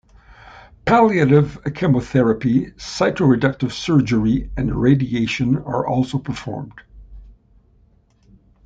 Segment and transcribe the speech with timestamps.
[0.83, 6.73] Palliative chemotherapy, cytoreductive surgery, and radiation are also performed.